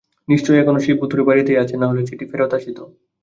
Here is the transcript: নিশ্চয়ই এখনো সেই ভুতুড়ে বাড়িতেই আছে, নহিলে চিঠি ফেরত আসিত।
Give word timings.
নিশ্চয়ই 0.27 0.59
এখনো 0.59 0.79
সেই 0.79 0.95
ভুতুড়ে 0.99 1.23
বাড়িতেই 1.25 1.61
আছে, 1.63 1.75
নহিলে 1.77 2.03
চিঠি 2.09 2.25
ফেরত 2.31 2.51
আসিত। 2.57 2.77